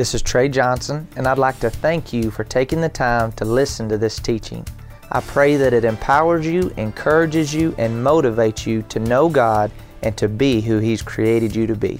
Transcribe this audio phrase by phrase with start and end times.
[0.00, 3.44] This is Trey Johnson, and I'd like to thank you for taking the time to
[3.44, 4.66] listen to this teaching.
[5.12, 9.70] I pray that it empowers you, encourages you, and motivates you to know God
[10.02, 11.98] and to be who He's created you to be.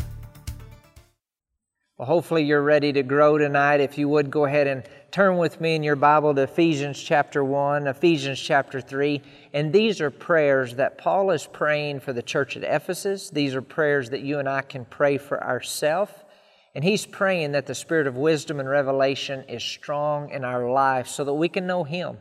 [1.99, 3.81] Well, hopefully, you're ready to grow tonight.
[3.81, 7.45] If you would go ahead and turn with me in your Bible to Ephesians chapter
[7.45, 9.21] 1, Ephesians chapter 3.
[9.53, 13.29] And these are prayers that Paul is praying for the church at Ephesus.
[13.29, 16.13] These are prayers that you and I can pray for ourselves.
[16.75, 21.09] And he's praying that the spirit of wisdom and revelation is strong in our life
[21.09, 22.19] so that we can know him.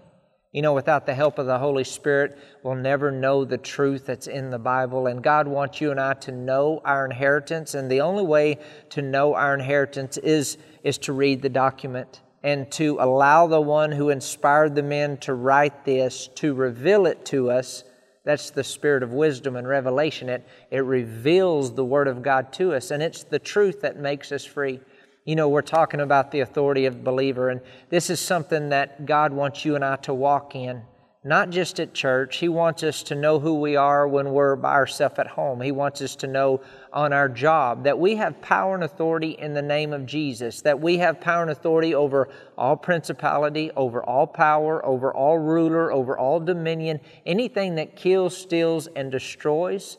[0.52, 4.26] You know, without the help of the Holy Spirit, we'll never know the truth that's
[4.26, 5.06] in the Bible.
[5.06, 7.76] And God wants you and I to know our inheritance.
[7.76, 8.58] And the only way
[8.90, 13.92] to know our inheritance is, is to read the document and to allow the one
[13.92, 17.84] who inspired the men to write this to reveal it to us
[18.24, 20.30] that's the spirit of wisdom and revelation.
[20.30, 24.32] It, it reveals the Word of God to us, and it's the truth that makes
[24.32, 24.80] us free.
[25.26, 29.06] You know, we're talking about the authority of the believer, and this is something that
[29.06, 30.82] God wants you and I to walk in
[31.24, 32.38] not just at church.
[32.38, 35.60] He wants us to know who we are when we're by ourselves at home.
[35.60, 36.62] He wants us to know
[36.94, 40.80] on our job that we have power and authority in the name of Jesus, that
[40.80, 46.18] we have power and authority over all principality, over all power, over all ruler, over
[46.18, 49.98] all dominion, anything that kills, steals, and destroys.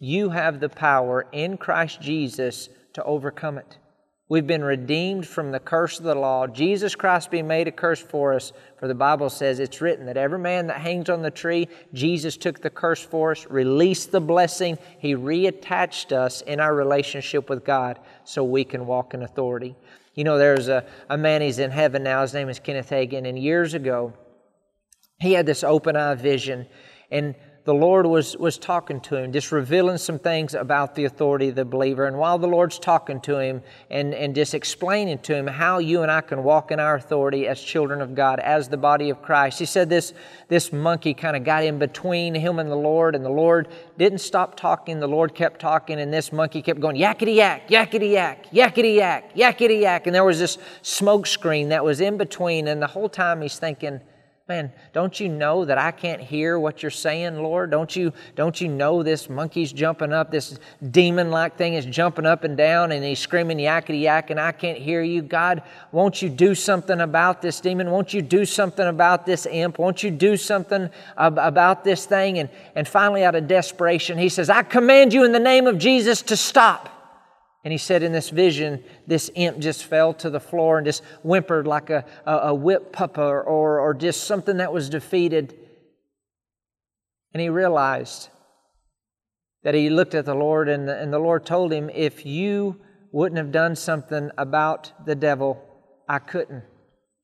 [0.00, 3.78] You have the power in Christ Jesus to overcome it.
[4.32, 6.46] We've been redeemed from the curse of the law.
[6.46, 8.54] Jesus Christ being made a curse for us.
[8.78, 12.38] For the Bible says it's written that every man that hangs on the tree, Jesus
[12.38, 14.78] took the curse for us, released the blessing.
[14.98, 19.76] He reattached us in our relationship with God so we can walk in authority.
[20.14, 22.22] You know, there's a, a man, he's in heaven now.
[22.22, 23.28] His name is Kenneth Hagin.
[23.28, 24.14] And years ago,
[25.20, 26.66] he had this open eye vision.
[27.10, 31.48] And the Lord was, was talking to him, just revealing some things about the authority
[31.48, 32.06] of the believer.
[32.06, 36.02] And while the Lord's talking to him and, and just explaining to him how you
[36.02, 39.22] and I can walk in our authority as children of God, as the body of
[39.22, 40.12] Christ, he said this,
[40.48, 44.18] this monkey kind of got in between him and the Lord, and the Lord didn't
[44.18, 44.98] stop talking.
[44.98, 49.36] The Lord kept talking, and this monkey kept going yakety yak, yakety yak, yakety yak,
[49.36, 50.08] yakety yak.
[50.08, 53.60] And there was this smoke screen that was in between, and the whole time he's
[53.60, 54.00] thinking,
[54.52, 57.70] Man, don't you know that I can't hear what you're saying, Lord?
[57.70, 60.58] Don't you, don't you know this monkey's jumping up, this
[60.90, 64.52] demon like thing is jumping up and down and he's screaming yakety yak and I
[64.52, 65.22] can't hear you?
[65.22, 67.90] God, won't you do something about this demon?
[67.90, 69.78] Won't you do something about this imp?
[69.78, 72.38] Won't you do something ab- about this thing?
[72.38, 75.78] And, and finally, out of desperation, he says, I command you in the name of
[75.78, 76.91] Jesus to stop.
[77.64, 81.04] And he said in this vision, this imp just fell to the floor and just
[81.22, 85.54] whimpered like a, a, a whip pup or, or, or just something that was defeated.
[87.32, 88.28] And he realized
[89.62, 92.80] that he looked at the Lord, and the, and the Lord told him, If you
[93.12, 95.62] wouldn't have done something about the devil,
[96.08, 96.64] I couldn't.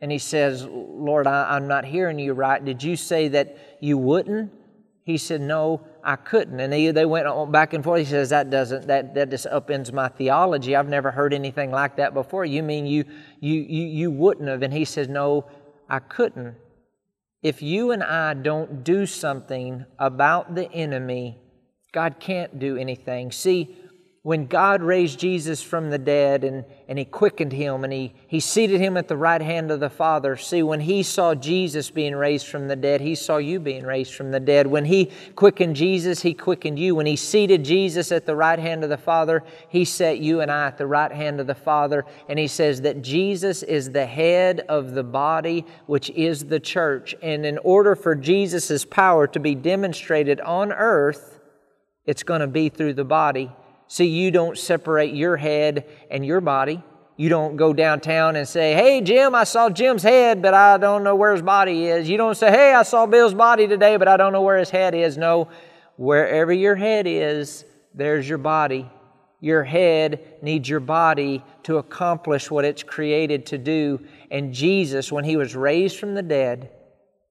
[0.00, 2.64] And he says, Lord, I, I'm not hearing you right.
[2.64, 4.52] Did you say that you wouldn't?
[5.02, 6.60] He said, No, I couldn't.
[6.60, 8.00] And they, they went on back and forth.
[8.00, 10.74] He says, That doesn't, that, that just upends my theology.
[10.74, 12.44] I've never heard anything like that before.
[12.44, 13.04] You mean you,
[13.40, 14.62] you, you, you wouldn't have?
[14.62, 15.46] And he says, No,
[15.88, 16.56] I couldn't.
[17.42, 21.38] If you and I don't do something about the enemy,
[21.92, 23.30] God can't do anything.
[23.30, 23.76] See,
[24.28, 28.40] when God raised Jesus from the dead and, and He quickened Him and he, he
[28.40, 32.14] seated Him at the right hand of the Father, see, when He saw Jesus being
[32.14, 34.66] raised from the dead, He saw you being raised from the dead.
[34.66, 36.94] When He quickened Jesus, He quickened you.
[36.94, 40.50] When He seated Jesus at the right hand of the Father, He set you and
[40.50, 42.04] I at the right hand of the Father.
[42.28, 47.14] And He says that Jesus is the head of the body, which is the church.
[47.22, 51.40] And in order for Jesus' power to be demonstrated on earth,
[52.04, 53.50] it's going to be through the body.
[53.88, 56.82] See, you don't separate your head and your body.
[57.16, 61.02] You don't go downtown and say, Hey, Jim, I saw Jim's head, but I don't
[61.02, 62.08] know where his body is.
[62.08, 64.70] You don't say, Hey, I saw Bill's body today, but I don't know where his
[64.70, 65.18] head is.
[65.18, 65.48] No,
[65.96, 68.88] wherever your head is, there's your body.
[69.40, 74.00] Your head needs your body to accomplish what it's created to do.
[74.30, 76.70] And Jesus, when he was raised from the dead,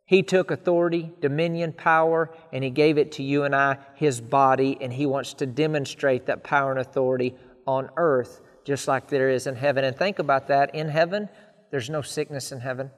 [0.08, 4.78] he took authority, dominion, power, and He gave it to you and I, His body,
[4.80, 7.36] and He wants to demonstrate that power and authority
[7.68, 9.84] on earth just like there is in heaven.
[9.84, 10.74] And think about that.
[10.74, 11.28] In heaven,
[11.72, 12.90] there's no sickness in heaven.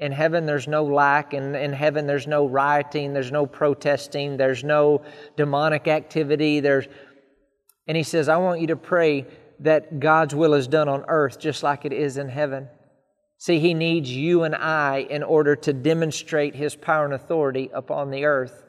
[0.00, 1.34] In heaven, there's no lack.
[1.34, 3.12] In, in heaven, there's no rioting.
[3.12, 4.36] There's no protesting.
[4.36, 5.02] There's no
[5.36, 6.58] demonic activity.
[6.58, 6.86] There's,
[7.86, 9.26] and he says, I want you to pray
[9.60, 12.68] that God's will is done on earth just like it is in heaven.
[13.38, 18.10] See, He needs you and I in order to demonstrate His power and authority upon
[18.10, 18.64] the earth.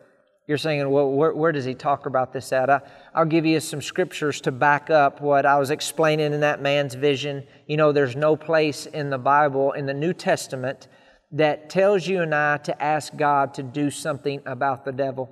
[0.47, 2.69] You're saying, well, where, where does he talk about this at?
[2.69, 2.79] I,
[3.13, 6.95] I'll give you some scriptures to back up what I was explaining in that man's
[6.95, 7.45] vision.
[7.67, 10.87] You know, there's no place in the Bible, in the New Testament,
[11.33, 15.29] that tells you and I to ask God to do something about the devil.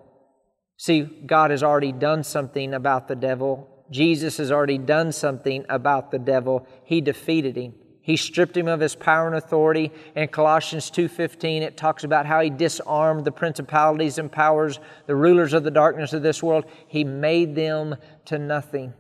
[0.78, 3.86] See, God has already done something about the devil.
[3.90, 6.68] Jesus has already done something about the devil.
[6.84, 7.76] He defeated him.
[8.06, 9.92] He stripped him of his power and authority.
[10.16, 15.54] In Colossians 2:15 it talks about how he disarmed the principalities and powers, the rulers
[15.54, 16.66] of the darkness of this world.
[16.88, 18.94] He made them to nothing.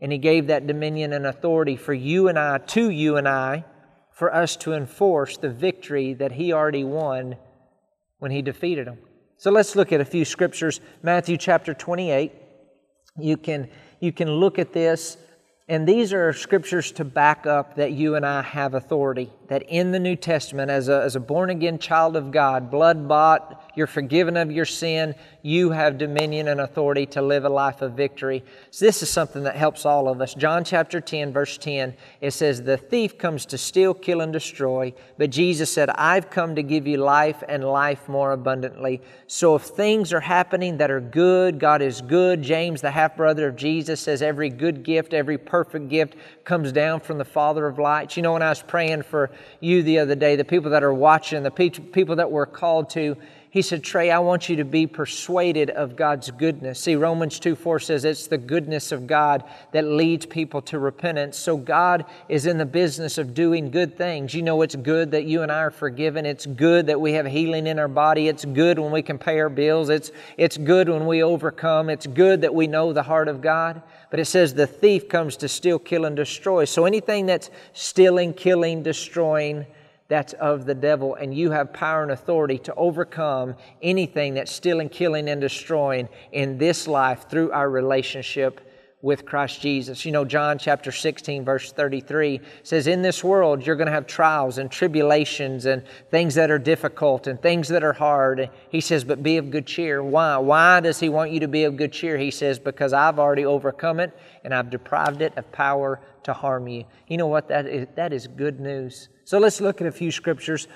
[0.00, 3.66] And he gave that dominion and authority for you and I, to you and I,
[4.10, 7.36] for us to enforce the victory that he already won
[8.20, 9.00] when he defeated them.
[9.36, 10.80] So let's look at a few scriptures.
[11.02, 12.32] Matthew chapter 28.
[13.18, 13.68] You can,
[14.00, 15.18] you can look at this
[15.68, 19.32] and these are scriptures to back up that you and I have authority.
[19.48, 23.06] That in the New Testament, as a, as a born again child of God, blood
[23.06, 27.82] bought, you're forgiven of your sin, you have dominion and authority to live a life
[27.82, 28.42] of victory.
[28.72, 30.34] So, this is something that helps all of us.
[30.34, 34.92] John chapter 10, verse 10, it says, The thief comes to steal, kill, and destroy,
[35.18, 39.02] but Jesus said, I've come to give you life and life more abundantly.
[39.28, 42.42] So, if things are happening that are good, God is good.
[42.42, 47.00] James, the half brother of Jesus, says, Every good gift, every perfect gift comes down
[47.00, 48.16] from the Father of lights.
[48.16, 50.94] You know, when I was praying for you the other day, the people that are
[50.94, 53.16] watching, the people that we're called to,
[53.56, 56.78] he said, Trey, I want you to be persuaded of God's goodness.
[56.78, 61.38] See, Romans 2 4 says it's the goodness of God that leads people to repentance.
[61.38, 64.34] So God is in the business of doing good things.
[64.34, 66.26] You know, it's good that you and I are forgiven.
[66.26, 68.28] It's good that we have healing in our body.
[68.28, 69.88] It's good when we can pay our bills.
[69.88, 71.88] It's, it's good when we overcome.
[71.88, 73.80] It's good that we know the heart of God.
[74.10, 76.64] But it says the thief comes to steal, kill, and destroy.
[76.64, 79.66] So anything that's stealing, killing, destroying,
[80.08, 84.88] that's of the devil, and you have power and authority to overcome anything that's stealing,
[84.88, 88.60] killing, and destroying in this life through our relationship
[89.06, 90.04] with Christ Jesus.
[90.04, 94.08] You know, John chapter 16, verse 33 says, In this world, you're going to have
[94.08, 98.50] trials and tribulations and things that are difficult and things that are hard.
[98.68, 100.02] He says, But be of good cheer.
[100.02, 100.38] Why?
[100.38, 102.18] Why does He want you to be of good cheer?
[102.18, 104.12] He says, Because I've already overcome it
[104.42, 106.84] and I've deprived it of power to harm you.
[107.06, 107.46] You know what?
[107.46, 109.08] That is, that is good news.
[109.22, 110.66] So let's look at a few scriptures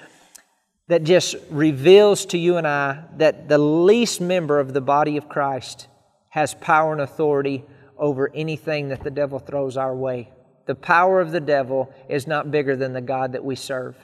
[0.87, 5.29] that just reveals to you and I that the least member of the body of
[5.29, 5.88] Christ
[6.29, 7.65] has power and authority
[8.00, 10.32] over anything that the devil throws our way.
[10.67, 13.97] The power of the devil is not bigger than the God that we serve.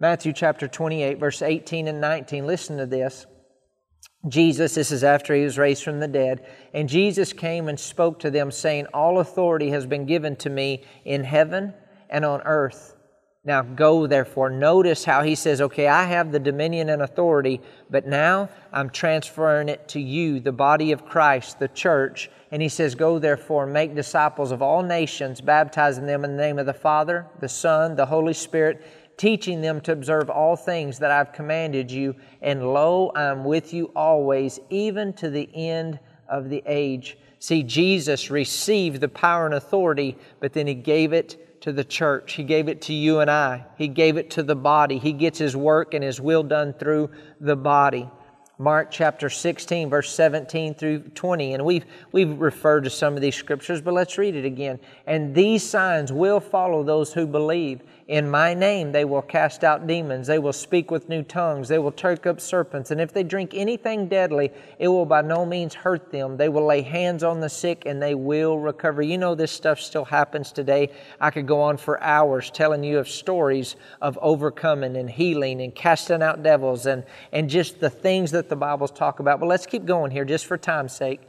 [0.00, 2.46] Matthew chapter 28, verse 18 and 19.
[2.46, 3.26] Listen to this.
[4.28, 8.20] Jesus, this is after he was raised from the dead, and Jesus came and spoke
[8.20, 11.74] to them, saying, All authority has been given to me in heaven
[12.08, 12.94] and on earth.
[13.44, 14.50] Now go, therefore.
[14.50, 17.60] Notice how he says, Okay, I have the dominion and authority,
[17.90, 22.30] but now I'm transferring it to you, the body of Christ, the church.
[22.52, 26.60] And he says, Go, therefore, make disciples of all nations, baptizing them in the name
[26.60, 28.86] of the Father, the Son, the Holy Spirit,
[29.16, 32.14] teaching them to observe all things that I've commanded you.
[32.42, 35.98] And lo, I'm with you always, even to the end
[36.28, 37.18] of the age.
[37.40, 42.34] See, Jesus received the power and authority, but then he gave it to the church.
[42.34, 43.64] He gave it to you and I.
[43.78, 44.98] He gave it to the body.
[44.98, 47.10] He gets His work and His will done through
[47.40, 48.10] the body.
[48.58, 51.54] Mark chapter 16, verse 17 through 20.
[51.54, 54.78] And we've, we've referred to some of these scriptures, but let's read it again.
[55.06, 57.80] And these signs will follow those who believe.
[58.12, 60.26] In my name they will cast out demons.
[60.26, 61.68] They will speak with new tongues.
[61.68, 62.90] They will take up serpents.
[62.90, 66.36] And if they drink anything deadly, it will by no means hurt them.
[66.36, 69.00] They will lay hands on the sick and they will recover.
[69.00, 70.90] You know, this stuff still happens today.
[71.22, 75.74] I could go on for hours telling you of stories of overcoming and healing and
[75.74, 79.40] casting out devils and, and just the things that the Bibles talk about.
[79.40, 81.22] But let's keep going here just for time's sake.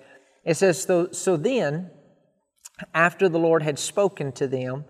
[0.44, 1.92] It says, So, so then,
[2.94, 4.84] after the Lord had spoken to them,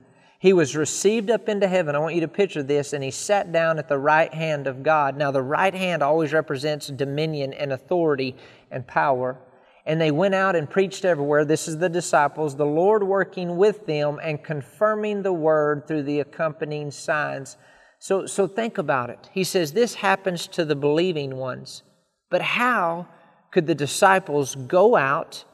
[0.44, 1.96] he was received up into heaven.
[1.96, 4.84] I want you to picture this, and he sat down at the right hand of
[4.84, 5.16] God.
[5.16, 8.36] Now, the right hand always represents dominion and authority
[8.70, 9.38] and power.
[9.86, 11.46] And they went out and preached everywhere.
[11.46, 16.20] This is the disciples, the Lord working with them and confirming the word through the
[16.20, 17.56] accompanying signs.
[18.00, 19.30] So, so think about it.
[19.32, 21.84] He says this happens to the believing ones.
[22.30, 23.08] But how
[23.50, 25.46] could the disciples go out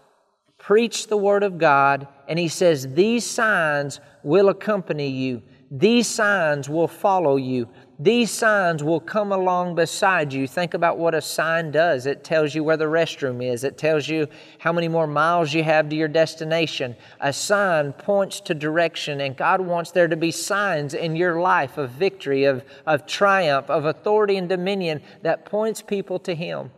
[0.59, 5.41] preach the Word of God, and he says, These signs will accompany you.
[5.71, 7.69] These signs will follow you.
[7.99, 10.47] These signs will come along beside you.
[10.47, 12.07] Think about what a sign does.
[12.07, 15.63] It tells you where the restroom is, it tells you how many more miles you
[15.63, 16.95] have to your destination.
[17.19, 21.77] A sign points to direction, and God wants there to be signs in your life
[21.77, 26.71] of victory, of, of triumph, of authority and dominion that points people to Him.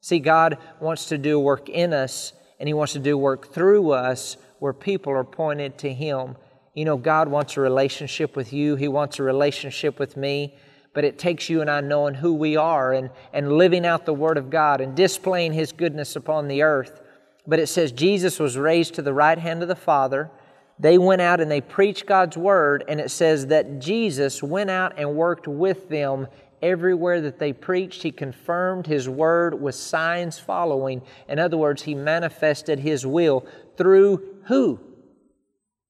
[0.00, 3.92] See, God wants to do work in us, and He wants to do work through
[3.92, 6.36] us where people are pointed to Him.
[6.74, 10.54] You know, God wants a relationship with you, He wants a relationship with me
[10.94, 14.14] but it takes you and I knowing who we are and, and living out the
[14.14, 17.02] Word of God and displaying His goodness upon the earth.
[17.46, 20.30] But it says Jesus was raised to the right hand of the Father.
[20.78, 24.94] They went out and they preached God's Word, and it says that Jesus went out
[24.96, 26.28] and worked with them
[26.62, 28.02] everywhere that they preached.
[28.02, 31.02] He confirmed His Word with signs following.
[31.28, 34.80] In other words, He manifested His will through who?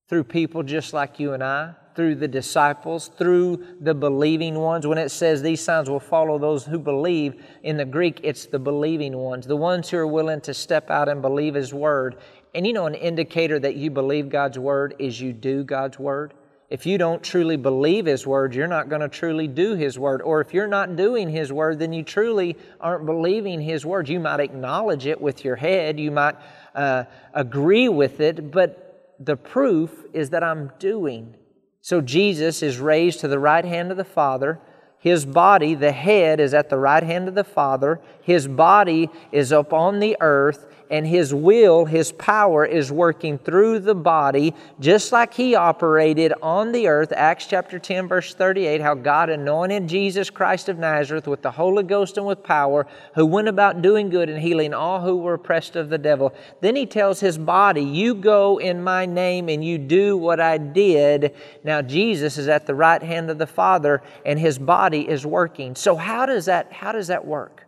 [0.09, 4.87] Through people just like you and I, through the disciples, through the believing ones.
[4.87, 8.59] When it says these signs will follow those who believe, in the Greek, it's the
[8.59, 12.17] believing ones, the ones who are willing to step out and believe His Word.
[12.55, 16.35] And you know, an indicator that you believe God's Word is you do God's Word.
[16.71, 20.21] If you don't truly believe His Word, you're not going to truly do His Word.
[20.23, 24.09] Or if you're not doing His Word, then you truly aren't believing His Word.
[24.09, 26.37] You might acknowledge it with your head, you might
[26.75, 28.84] uh, agree with it, but
[29.19, 31.37] the proof is that I'm doing
[31.85, 34.59] so Jesus is raised to the right hand of the Father.
[35.05, 38.01] His body, the head, is at the right hand of the Father.
[38.23, 43.81] His body is up on the earth, and His will, His power is working through
[43.81, 47.13] the body, just like He operated on the earth.
[47.15, 51.83] Acts chapter 10, verse 38, how God anointed Jesus Christ of Nazareth with the Holy
[51.83, 55.77] Ghost and with power, who went about doing good and healing all who were oppressed
[55.77, 56.33] of the devil.
[56.63, 60.57] Then He tells His body, You go in my name and you do what I
[60.57, 61.35] did.
[61.63, 64.59] Now, Jesus is at the right hand of the Father, and His
[64.95, 65.75] body is working.
[65.75, 67.67] So, how does that, how does that work?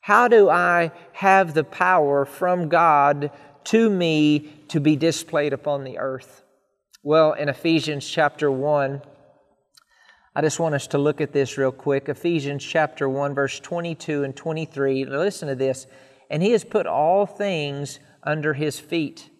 [0.00, 3.30] How do I have the power from God
[3.64, 6.42] to me to be displayed upon the earth?
[7.02, 9.02] Well, in Ephesians chapter 1,
[10.34, 12.08] I just want us to look at this real quick.
[12.08, 15.04] Ephesians chapter 1, verse 22 and 23.
[15.06, 15.86] Listen to this.
[16.30, 19.30] And he has put all things under his feet.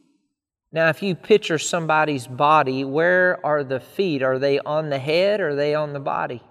[0.72, 4.22] Now, if you picture somebody's body, where are the feet?
[4.22, 6.42] Are they on the head or are they on the body?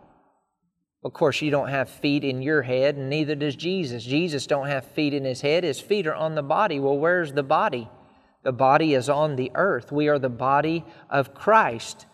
[1.06, 4.04] Of course, you don't have feet in your head, and neither does Jesus.
[4.04, 5.64] Jesus don't have feet in his head.
[5.64, 6.80] His feet are on the body.
[6.80, 7.88] Well, where's the body?
[8.42, 9.92] The body is on the earth.
[9.92, 12.08] We are the body of Christ.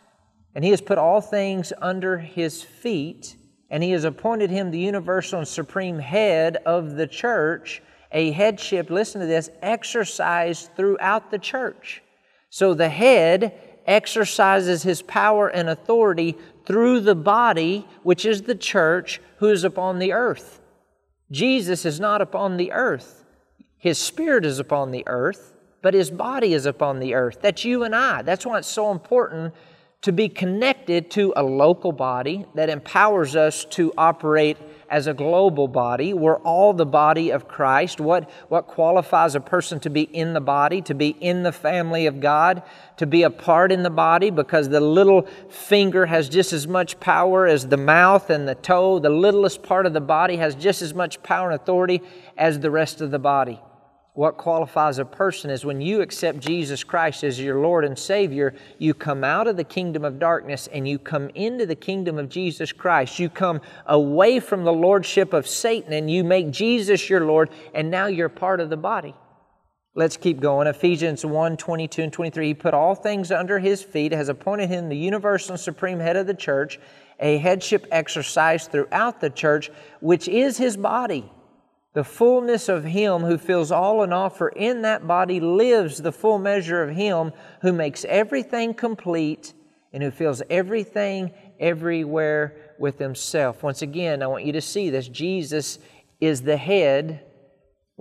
[0.53, 3.37] And he has put all things under his feet,
[3.69, 7.81] and he has appointed him the universal and supreme head of the church,
[8.11, 12.03] a headship, listen to this, exercised throughout the church.
[12.49, 13.53] So the head
[13.87, 19.99] exercises his power and authority through the body, which is the church, who is upon
[19.99, 20.61] the earth.
[21.31, 23.23] Jesus is not upon the earth.
[23.77, 27.39] His spirit is upon the earth, but his body is upon the earth.
[27.41, 28.21] That's you and I.
[28.21, 29.53] That's why it's so important
[30.01, 34.57] to be connected to a local body that empowers us to operate
[34.91, 36.13] as a global body.
[36.13, 38.01] We're all the body of Christ.
[38.01, 42.05] What, what qualifies a person to be in the body, to be in the family
[42.05, 42.61] of God,
[42.97, 44.29] to be a part in the body?
[44.29, 48.99] Because the little finger has just as much power as the mouth and the toe.
[48.99, 52.01] The littlest part of the body has just as much power and authority
[52.37, 53.61] as the rest of the body
[54.13, 58.53] what qualifies a person is when you accept Jesus Christ as your Lord and Savior,
[58.77, 62.27] you come out of the kingdom of darkness and you come into the kingdom of
[62.27, 63.19] Jesus Christ.
[63.19, 67.89] You come away from the lordship of Satan and you make Jesus your Lord, and
[67.89, 69.15] now you're part of the body.
[69.95, 70.67] Let's keep going.
[70.67, 72.47] Ephesians 1 22 and 23.
[72.47, 76.17] He put all things under his feet, has appointed him the universal and supreme head
[76.17, 76.79] of the church,
[77.19, 79.69] a headship exercised throughout the church,
[80.01, 81.29] which is his body
[81.93, 86.11] the fullness of Him who fills all in all, for in that body lives the
[86.11, 89.53] full measure of Him who makes everything complete
[89.93, 93.61] and who fills everything everywhere with Himself.
[93.61, 95.79] Once again, I want you to see this Jesus
[96.19, 97.25] is the head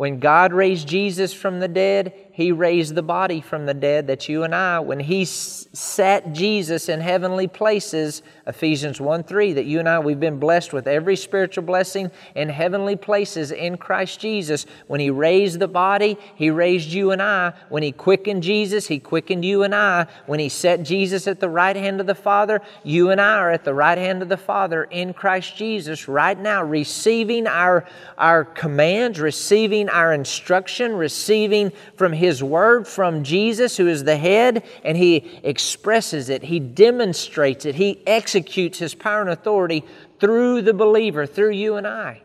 [0.01, 4.07] when God raised Jesus from the dead, He raised the body from the dead.
[4.07, 9.67] That you and I, when He sat Jesus in heavenly places, Ephesians 1 3, that
[9.67, 14.21] you and I, we've been blessed with every spiritual blessing in heavenly places in Christ
[14.21, 14.65] Jesus.
[14.87, 17.53] When He raised the body, He raised you and I.
[17.69, 20.07] When He quickened Jesus, He quickened you and I.
[20.25, 23.51] When He set Jesus at the right hand of the Father, you and I are
[23.51, 27.85] at the right hand of the Father in Christ Jesus right now, receiving our,
[28.17, 34.65] our commands, receiving our instruction, receiving from His Word, from Jesus, who is the head,
[34.85, 39.85] and He expresses it, He demonstrates it, He executes His power and authority
[40.21, 42.23] through the believer, through you and I.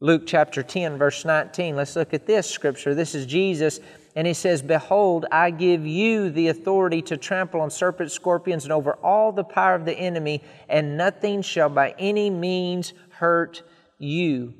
[0.00, 1.76] Luke chapter 10, verse 19.
[1.76, 2.92] Let's look at this scripture.
[2.92, 3.78] This is Jesus,
[4.16, 8.72] and he says, Behold, I give you the authority to trample on serpents, scorpions, and
[8.72, 13.62] over all the power of the enemy, and nothing shall by any means hurt
[13.98, 14.54] you.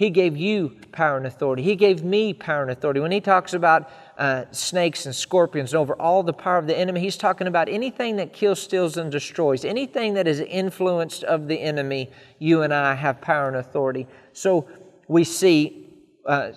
[0.00, 1.62] He gave you power and authority.
[1.62, 3.00] He gave me power and authority.
[3.00, 6.74] When he talks about uh, snakes and scorpions and over all the power of the
[6.74, 9.62] enemy, he's talking about anything that kills, steals, and destroys.
[9.62, 14.06] Anything that is influenced of the enemy, you and I have power and authority.
[14.32, 14.66] So
[15.06, 15.90] we see
[16.24, 16.52] uh,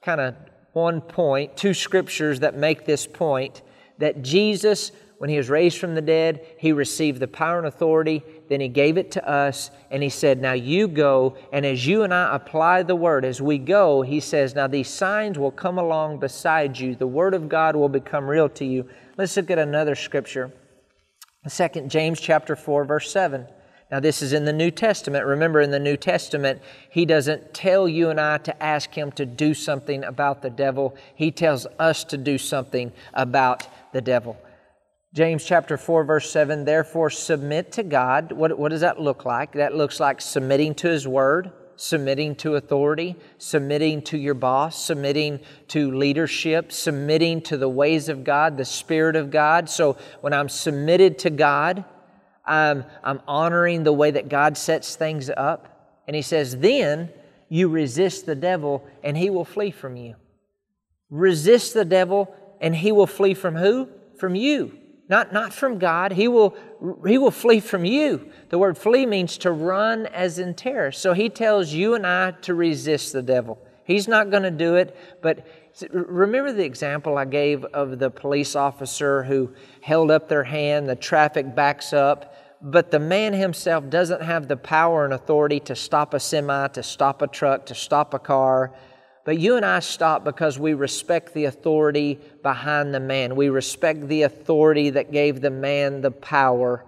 [0.00, 0.36] kind of
[0.72, 3.62] one point, two scriptures that make this point
[3.98, 8.22] that Jesus when he was raised from the dead, he received the power and authority.
[8.50, 11.36] Then he gave it to us, and he said, Now you go.
[11.52, 14.88] And as you and I apply the word, as we go, he says, Now these
[14.88, 16.94] signs will come along beside you.
[16.94, 18.88] The word of God will become real to you.
[19.16, 20.52] Let's look at another scripture.
[21.48, 23.46] 2 James chapter 4, verse 7.
[23.90, 25.24] Now, this is in the New Testament.
[25.24, 29.24] Remember, in the New Testament, he doesn't tell you and I to ask him to
[29.24, 30.96] do something about the devil.
[31.14, 34.36] He tells us to do something about the devil.
[35.16, 38.32] James chapter 4, verse 7, therefore submit to God.
[38.32, 39.52] What, what does that look like?
[39.52, 45.40] That looks like submitting to His Word, submitting to authority, submitting to your boss, submitting
[45.68, 49.70] to leadership, submitting to the ways of God, the Spirit of God.
[49.70, 51.86] So when I'm submitted to God,
[52.44, 56.02] I'm, I'm honoring the way that God sets things up.
[56.06, 57.10] And He says, then
[57.48, 60.16] you resist the devil and he will flee from you.
[61.08, 63.88] Resist the devil and he will flee from who?
[64.18, 64.76] From you
[65.08, 66.12] not, not from God.
[66.12, 66.56] He will,
[67.06, 68.30] he will flee from you.
[68.48, 70.90] The word flee means to run as in terror.
[70.92, 73.58] So he tells you and I to resist the devil.
[73.84, 75.46] He's not going to do it, but
[75.92, 80.96] remember the example I gave of the police officer who held up their hand, the
[80.96, 86.14] traffic backs up, but the man himself doesn't have the power and authority to stop
[86.14, 88.72] a semi, to stop a truck, to stop a car.
[89.26, 93.34] But you and I stop because we respect the authority behind the man.
[93.34, 96.84] We respect the authority that gave the man the power.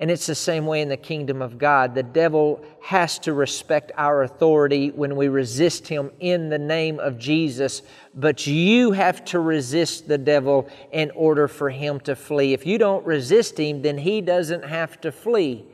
[0.00, 1.94] And it's the same way in the kingdom of God.
[1.94, 7.18] The devil has to respect our authority when we resist him in the name of
[7.18, 7.82] Jesus.
[8.14, 12.54] But you have to resist the devil in order for him to flee.
[12.54, 15.66] If you don't resist him, then he doesn't have to flee.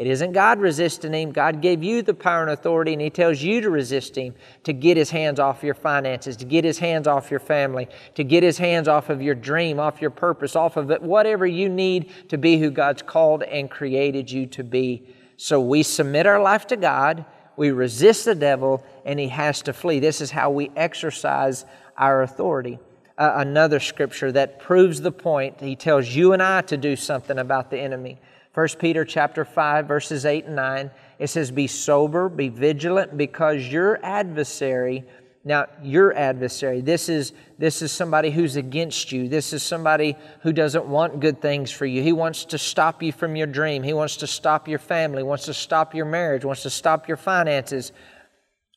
[0.00, 1.30] It isn't God resisting him.
[1.30, 4.34] God gave you the power and authority, and He tells you to resist him
[4.64, 8.24] to get His hands off your finances, to get His hands off your family, to
[8.24, 11.68] get His hands off of your dream, off your purpose, off of it, whatever you
[11.68, 15.06] need to be who God's called and created you to be.
[15.36, 17.26] So we submit our life to God,
[17.58, 20.00] we resist the devil, and he has to flee.
[20.00, 21.66] This is how we exercise
[21.98, 22.78] our authority.
[23.18, 27.38] Uh, another scripture that proves the point, he tells you and I to do something
[27.38, 28.18] about the enemy.
[28.54, 33.66] 1 Peter chapter 5 verses 8 and 9 it says be sober be vigilant because
[33.66, 35.04] your adversary
[35.44, 39.28] now your adversary this is this is somebody who's against you.
[39.28, 42.02] This is somebody who doesn't want good things for you.
[42.02, 43.82] He wants to stop you from your dream.
[43.82, 47.18] He wants to stop your family wants to stop your marriage wants to stop your
[47.18, 47.92] finances.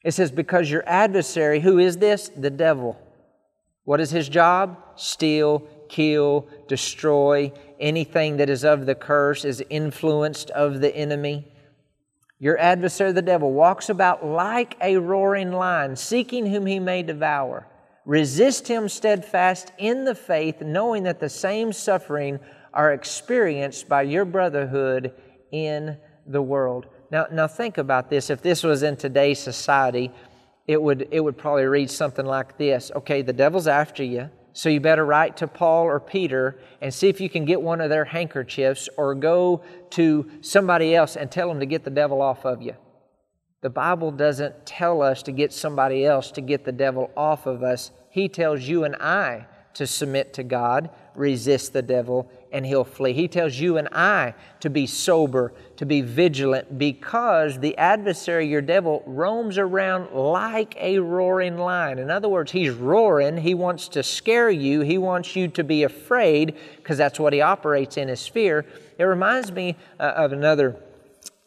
[0.03, 2.29] It says because your adversary who is this?
[2.35, 2.99] The devil.
[3.85, 4.77] What is his job?
[4.95, 7.51] Steal kill, destroy.
[7.79, 11.47] Anything that is of the curse is influenced of the enemy.
[12.39, 17.67] Your adversary, the devil, walks about like a roaring lion, seeking whom he may devour.
[18.05, 22.39] Resist him steadfast in the faith, knowing that the same suffering
[22.73, 25.13] are experienced by your brotherhood
[25.51, 26.87] in the world.
[27.11, 28.29] Now, now think about this.
[28.29, 30.11] If this was in today's society,
[30.67, 34.29] it would, it would probably read something like this Okay, the devil's after you.
[34.53, 37.81] So you better write to Paul or Peter and see if you can get one
[37.81, 42.21] of their handkerchiefs or go to somebody else and tell them to get the devil
[42.21, 42.75] off of you.
[43.61, 47.63] The Bible doesn't tell us to get somebody else to get the devil off of
[47.63, 47.91] us.
[48.09, 53.13] He tells you and I to submit to God, resist the devil, and he'll flee.
[53.13, 58.61] He tells you and I to be sober, to be vigilant, because the adversary, your
[58.61, 61.97] devil, roams around like a roaring lion.
[61.97, 63.37] In other words, he's roaring.
[63.37, 64.81] He wants to scare you.
[64.81, 68.65] He wants you to be afraid, because that's what he operates in his fear.
[68.99, 70.77] It reminds me uh, of another.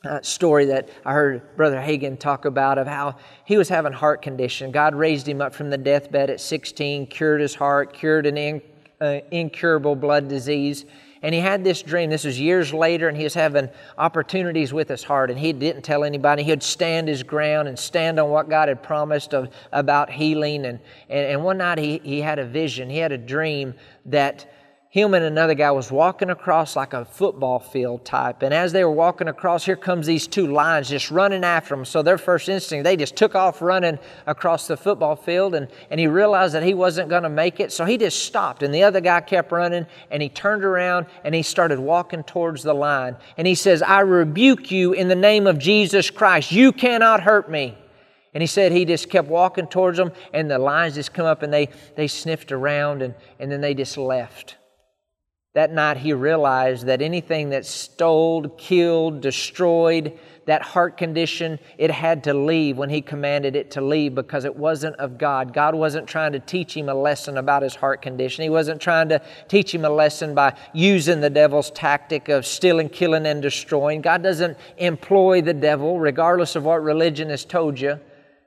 [0.05, 4.23] Uh, story that I heard Brother Hagin talk about of how he was having heart
[4.23, 4.71] condition.
[4.71, 8.63] God raised him up from the deathbed at 16, cured his heart, cured an in,
[9.01, 10.85] uh, incurable blood disease.
[11.23, 12.11] And he had this dream.
[12.11, 15.83] This was years later, and he was having opportunities with his heart, and he didn't
[15.83, 16.43] tell anybody.
[16.43, 20.67] He'd stand his ground and stand on what God had promised of, about healing.
[20.67, 20.79] And,
[21.09, 24.53] and, and one night he, he had a vision, he had a dream that
[24.97, 28.43] him and another guy was walking across like a football field type.
[28.43, 31.85] And as they were walking across, here comes these two lions just running after them.
[31.85, 35.55] So their first instinct, they just took off running across the football field.
[35.55, 37.73] And, and he realized that he wasn't going to make it.
[37.73, 38.63] So he just stopped.
[38.63, 39.87] And the other guy kept running.
[40.11, 43.17] And he turned around and he started walking towards the lion.
[43.37, 46.53] And he says, I rebuke you in the name of Jesus Christ.
[46.53, 47.77] You cannot hurt me.
[48.33, 51.43] And he said he just kept walking towards them, and the lions just come up
[51.43, 54.57] and they, they sniffed around, and, and then they just left.
[55.57, 62.25] That night he realized that anything that stole, killed, destroyed, that heart condition, it had
[62.25, 65.55] to leave when he commanded it to leave because it wasn't of God.
[65.55, 68.43] God wasn't trying to teach him a lesson about his heart condition.
[68.43, 72.91] He wasn't trying to teach him a lesson by using the devil's tactic of stealing,
[72.91, 74.03] killing, and destroying.
[74.03, 77.99] God doesn't employ the devil, regardless of what religion has told you.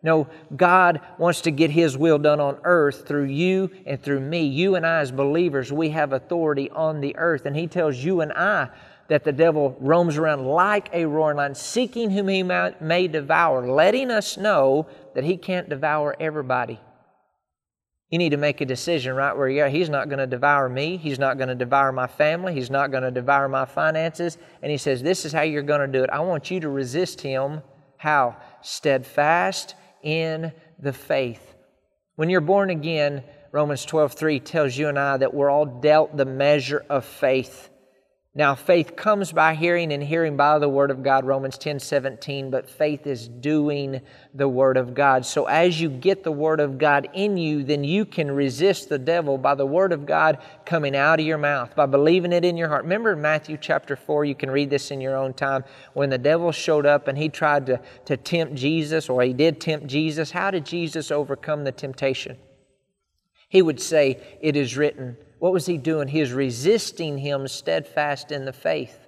[0.02, 4.46] No, God wants to get His will done on earth through you and through me.
[4.46, 7.46] You and I, as believers, we have authority on the earth.
[7.46, 8.70] And He tells you and I
[9.10, 14.12] that the devil roams around like a roaring lion, seeking whom he may devour, letting
[14.12, 16.80] us know that he can't devour everybody.
[18.10, 19.70] You need to make a decision right where you are.
[19.70, 20.98] He's not going to devour me.
[20.98, 22.54] He's not going to devour my family.
[22.54, 24.38] He's not going to devour my finances.
[24.62, 26.10] And he says, This is how you're going to do it.
[26.10, 27.62] I want you to resist him.
[27.98, 28.38] How?
[28.62, 31.56] Steadfast in the faith.
[32.16, 36.16] When you're born again, Romans 12 3 tells you and I that we're all dealt
[36.16, 37.70] the measure of faith.
[38.36, 42.52] Now, faith comes by hearing, and hearing by the Word of God, Romans 10 17,
[42.52, 44.02] but faith is doing
[44.36, 45.26] the Word of God.
[45.26, 49.00] So, as you get the Word of God in you, then you can resist the
[49.00, 52.56] devil by the Word of God coming out of your mouth, by believing it in
[52.56, 52.84] your heart.
[52.84, 55.64] Remember Matthew chapter 4, you can read this in your own time,
[55.94, 59.60] when the devil showed up and he tried to, to tempt Jesus, or he did
[59.60, 60.30] tempt Jesus.
[60.30, 62.38] How did Jesus overcome the temptation?
[63.48, 65.18] He would say, It is written.
[65.40, 66.08] What was he doing?
[66.08, 69.08] He was resisting him steadfast in the faith.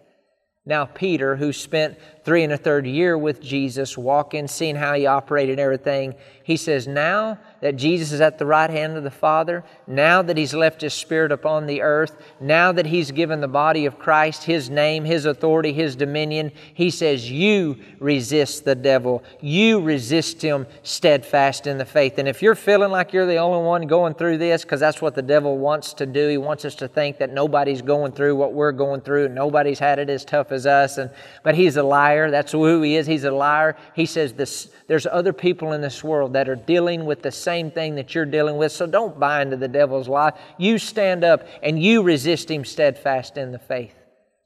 [0.65, 5.07] Now, Peter, who spent three and a third year with Jesus, walking, seeing how he
[5.07, 9.11] operated and everything, he says, Now that Jesus is at the right hand of the
[9.11, 13.47] Father, now that he's left his Spirit upon the earth, now that he's given the
[13.47, 19.23] body of Christ his name, his authority, his dominion, he says, You resist the devil.
[19.39, 22.17] You resist him steadfast in the faith.
[22.17, 25.13] And if you're feeling like you're the only one going through this, because that's what
[25.13, 28.53] the devil wants to do, he wants us to think that nobody's going through what
[28.53, 30.97] we're going through, and nobody's had it as tough as us.
[30.97, 31.11] And,
[31.43, 32.31] but he's a liar.
[32.31, 33.05] That's who he is.
[33.05, 33.77] He's a liar.
[33.95, 37.50] He says this, there's other people in this world that are dealing with the same
[37.71, 38.71] thing that you're dealing with.
[38.71, 40.31] So don't buy into the devil's lie.
[40.57, 43.95] You stand up and you resist him steadfast in the faith.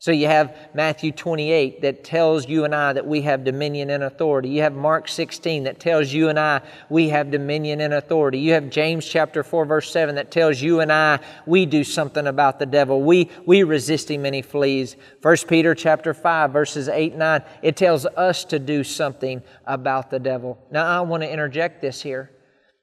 [0.05, 4.03] So you have Matthew 28 that tells you and I that we have dominion and
[4.03, 4.49] authority.
[4.49, 8.37] You have Mark 16 that tells you and I we have dominion and authority.
[8.37, 12.27] You have James chapter 4 verse 7 that tells you and I we do something
[12.27, 13.01] about the devil.
[13.01, 14.95] We we resist him and he flees.
[15.23, 20.11] 1 Peter chapter 5 verses 8 and 9 it tells us to do something about
[20.11, 20.59] the devil.
[20.69, 22.29] Now I want to interject this here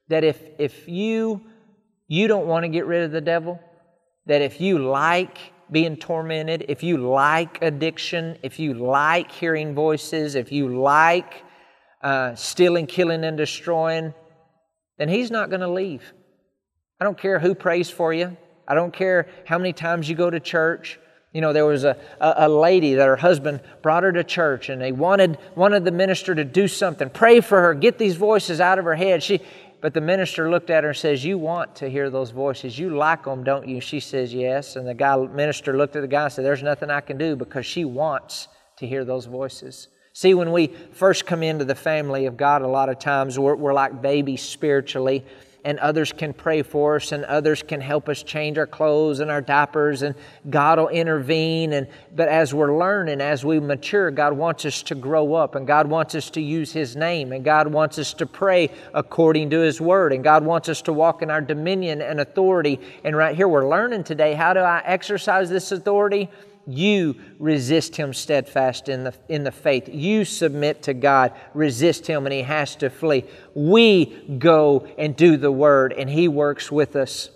[0.09, 1.41] that if if you
[2.09, 3.61] you don't want to get rid of the devil,
[4.27, 5.39] that if you like
[5.71, 11.43] being tormented, if you like addiction, if you like hearing voices, if you like
[12.03, 14.13] uh, stealing, killing, and destroying,
[14.99, 16.13] then He's not going to leave.
[17.01, 18.37] I don't care who prays for you.
[18.69, 20.99] I don't care how many times you go to church.
[21.33, 24.69] You know, there was a, a, a, lady that her husband brought her to church
[24.69, 27.09] and they wanted, wanted the minister to do something.
[27.09, 29.23] Pray for her, get these voices out of her head.
[29.23, 29.41] She,
[29.83, 32.79] but the minister looked at her and says, You want to hear those voices.
[32.79, 33.81] You like them, don't you?
[33.81, 34.77] She says, Yes.
[34.77, 37.35] And the guy, minister looked at the guy and said, There's nothing I can do
[37.35, 39.89] because she wants to hear those voices.
[40.13, 43.57] See, when we first come into the family of God, a lot of times we're,
[43.57, 45.25] we're like babies spiritually
[45.65, 49.31] and others can pray for us and others can help us change our clothes and
[49.31, 50.15] our diapers and
[50.51, 51.73] God will intervene.
[51.73, 55.67] And but as we're learning as we mature God wants us to grow up and
[55.67, 59.61] God wants us to use his name and God wants us to pray according to
[59.61, 62.81] his word and God wants us to walk in our dominion and authority.
[63.05, 66.29] And right here we're learning today how do I exercise this authority
[66.67, 69.89] you resist him steadfast in the, in the faith.
[69.89, 73.25] You submit to God, resist him, and he has to flee.
[73.55, 77.31] We go and do the word, and he works with us.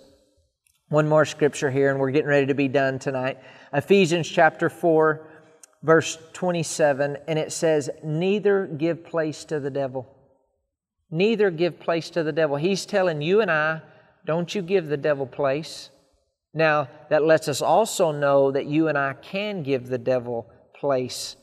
[0.89, 3.39] One more scripture here, and we're getting ready to be done tonight.
[3.73, 5.27] Ephesians chapter 4,
[5.83, 10.07] verse 27, and it says, Neither give place to the devil.
[11.11, 12.55] Neither give place to the devil.
[12.57, 13.81] He's telling you and I,
[14.25, 15.89] don't you give the devil place.
[16.53, 21.35] Now, that lets us also know that you and I can give the devil place.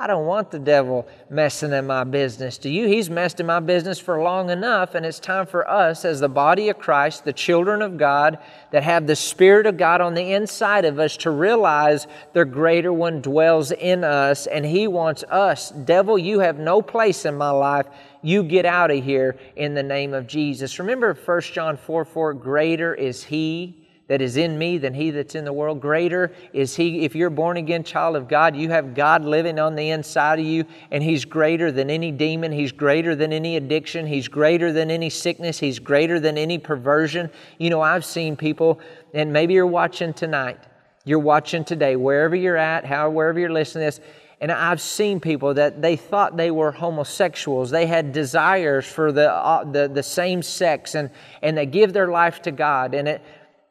[0.00, 2.56] I don't want the devil messing in my business.
[2.56, 2.86] Do you?
[2.86, 6.28] He's messed in my business for long enough, and it's time for us, as the
[6.28, 8.38] body of Christ, the children of God,
[8.70, 12.92] that have the Spirit of God on the inside of us, to realize the greater
[12.92, 15.70] one dwells in us, and He wants us.
[15.70, 17.86] Devil, you have no place in my life.
[18.22, 20.78] You get out of here in the name of Jesus.
[20.78, 25.34] Remember 1 John 4 4 Greater is He that is in me than he that's
[25.34, 25.80] in the world.
[25.80, 29.76] Greater is he, if you're born again child of God, you have God living on
[29.76, 32.50] the inside of you, and he's greater than any demon.
[32.50, 34.06] He's greater than any addiction.
[34.06, 35.58] He's greater than any sickness.
[35.58, 37.30] He's greater than any perversion.
[37.58, 38.80] You know, I've seen people,
[39.12, 40.58] and maybe you're watching tonight,
[41.04, 44.06] you're watching today, wherever you're at, how, wherever you're listening to this,
[44.40, 47.70] and I've seen people that they thought they were homosexuals.
[47.70, 51.10] They had desires for the, uh, the, the same sex, and,
[51.42, 52.94] and they give their life to God.
[52.94, 53.22] And it,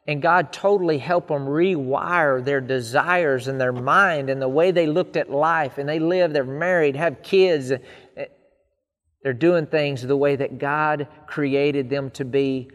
[0.08, 4.86] and God totally helped them rewire their desires and their mind and the way they
[4.86, 5.76] looked at life.
[5.76, 7.70] And they live, they're married, have kids.
[9.22, 12.70] They're doing things the way that God created them to be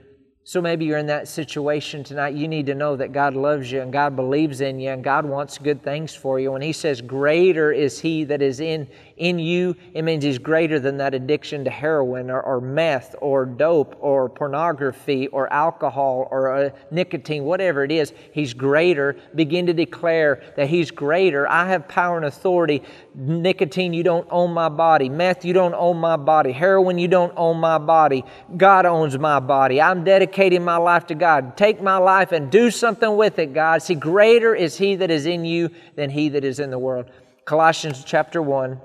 [0.45, 2.33] so maybe you're in that situation tonight.
[2.33, 5.25] You need to know that God loves you and God believes in you and God
[5.25, 6.51] wants good things for you.
[6.51, 10.79] When He says, Greater is He that is in, in you, it means He's greater
[10.79, 16.51] than that addiction to heroin or, or meth or dope or pornography or alcohol or
[16.51, 18.11] uh, nicotine, whatever it is.
[18.31, 19.15] He's greater.
[19.35, 21.47] Begin to declare that He's greater.
[21.47, 22.81] I have power and authority.
[23.13, 25.09] Nicotine, you don't own my body.
[25.09, 26.51] Meth, you don't own my body.
[26.51, 28.23] Heroin, you don't own my body.
[28.57, 29.79] God owns my body.
[29.79, 31.55] I'm dedicating my life to God.
[31.55, 33.83] Take my life and do something with it, God.
[33.83, 37.11] See, greater is He that is in you than He that is in the world.
[37.45, 38.79] Colossians chapter 1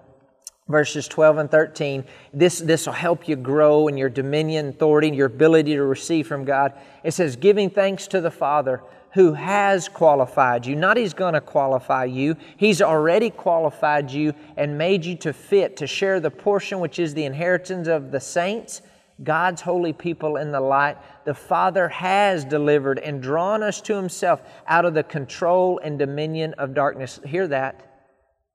[0.68, 2.04] verses 12 and 13.
[2.32, 6.26] This, this will help you grow in your dominion, authority, and your ability to receive
[6.26, 6.72] from God.
[7.02, 8.82] It says, giving thanks to the Father
[9.14, 10.76] who has qualified you.
[10.76, 15.76] Not He's going to qualify you, He's already qualified you and made you to fit
[15.78, 18.82] to share the portion which is the inheritance of the saints
[19.22, 24.42] God's holy people in the light, the Father has delivered and drawn us to Himself
[24.66, 27.18] out of the control and dominion of darkness.
[27.26, 27.84] Hear that.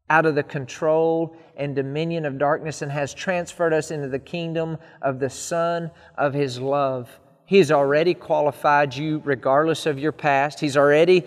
[0.09, 4.77] Out of the control and dominion of darkness, and has transferred us into the kingdom
[5.01, 7.19] of the Son of His love.
[7.45, 10.59] He's already qualified you regardless of your past.
[10.59, 11.25] He's already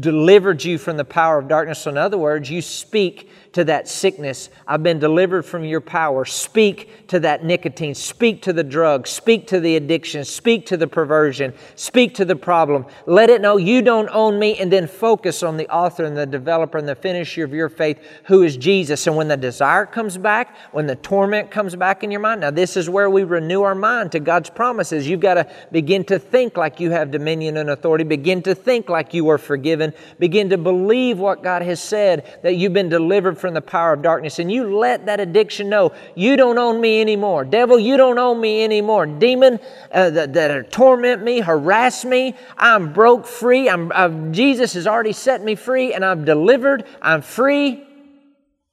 [0.00, 1.80] delivered you from the power of darkness.
[1.80, 4.48] So, in other words, you speak to that sickness.
[4.66, 6.24] I've been delivered from your power.
[6.24, 7.94] Speak to that nicotine.
[7.94, 9.06] Speak to the drug.
[9.06, 10.24] Speak to the addiction.
[10.24, 11.52] Speak to the perversion.
[11.74, 12.86] Speak to the problem.
[13.06, 16.26] Let it know you don't own me, and then focus on the author and the
[16.26, 19.06] developer and the finisher of your faith, who is Jesus.
[19.06, 22.50] And when the desire comes back, when the torment comes back in your mind, now
[22.50, 25.08] this is where we renew our mind to God's promises.
[25.08, 28.04] You've got to begin to think like you have dominion and authority.
[28.04, 29.92] Begin to think like you are forgiven.
[30.18, 34.02] Begin to believe what God has said, that you've been delivered from the power of
[34.02, 34.38] darkness.
[34.38, 37.44] And you let that addiction know, you don't own me anymore.
[37.44, 39.06] Devil, you don't own me anymore.
[39.06, 39.58] Demon
[39.90, 43.68] uh, that, that torment me, harass me, I'm broke free.
[43.68, 46.84] I'm, I've, Jesus has already set me free and I'm delivered.
[47.02, 47.84] I'm free.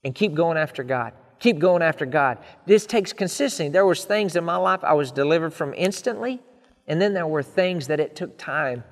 [0.03, 2.39] And keep going after God keep going after God.
[2.65, 3.69] This takes consistency.
[3.69, 6.39] There was things in my life I was delivered from instantly,
[6.87, 8.83] and then there were things that it took time.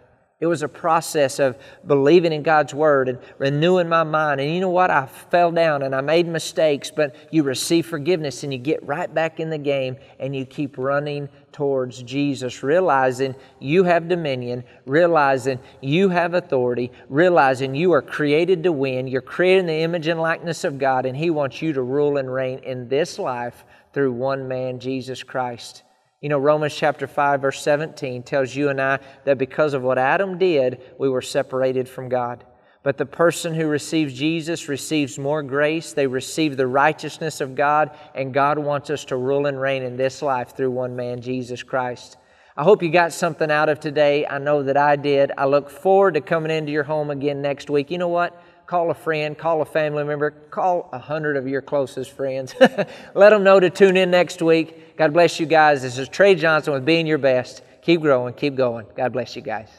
[0.41, 4.41] It was a process of believing in God's Word and renewing my mind.
[4.41, 4.91] And you know what?
[4.91, 9.12] I fell down and I made mistakes, but you receive forgiveness and you get right
[9.13, 15.58] back in the game and you keep running towards Jesus, realizing you have dominion, realizing
[15.80, 19.08] you have authority, realizing you are created to win.
[19.08, 22.17] You're created in the image and likeness of God, and He wants you to rule
[22.17, 25.85] and reign in this life through one man, Jesus Christ.
[26.25, 29.99] You know, Romans chapter 5, verse 17 tells you and I that because of what
[29.99, 32.43] Adam did, we were separated from God.
[32.81, 35.93] But the person who receives Jesus receives more grace.
[35.93, 39.97] They receive the righteousness of God, and God wants us to rule and reign in
[39.97, 42.17] this life through one man, Jesus Christ.
[42.57, 44.25] I hope you got something out of today.
[44.25, 45.31] I know that I did.
[45.38, 47.91] I look forward to coming into your home again next week.
[47.91, 48.41] You know what?
[48.67, 52.56] Call a friend, call a family member, call a hundred of your closest friends.
[53.13, 54.97] Let them know to tune in next week.
[54.97, 55.84] God bless you guys.
[55.84, 57.62] This is Trey Johnson with Being Your Best.
[57.84, 58.88] Keep growing, keep going.
[58.95, 59.69] God bless you guys.